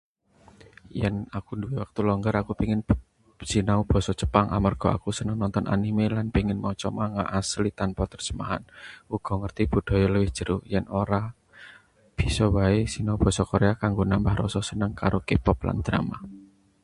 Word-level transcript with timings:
Yen 0.99 1.15
aku 1.37 1.51
nduwe 1.57 1.75
wektu 1.83 1.99
longgar, 2.09 2.35
aku 2.37 2.51
pengin 2.59 2.81
sinau 3.51 3.81
basa 3.91 4.11
Jepang. 4.21 4.45
Amarga 4.57 4.87
aku 4.97 5.09
seneng 5.17 5.37
nonton 5.41 5.65
anime 5.73 6.05
lan 6.17 6.27
pengin 6.35 6.59
maca 6.65 6.89
manga 6.97 7.23
asli 7.39 7.69
tanpa 7.81 8.03
terjemahan, 8.11 8.63
uga 9.15 9.33
ngerti 9.41 9.63
budaya 9.73 10.07
luwih 10.13 10.31
jero. 10.37 10.57
Yen 10.73 10.85
ora, 11.01 11.21
bisa 12.17 12.45
wae 12.55 12.79
sinau 12.93 13.17
basa 13.23 13.43
Korea 13.51 13.73
kanggo 13.81 14.03
nambah 14.09 14.33
rasa 14.41 14.61
seneng 14.69 14.91
karo 15.01 15.19
K-pop 15.27 15.59
lan 15.67 15.77
drama. 15.87 16.17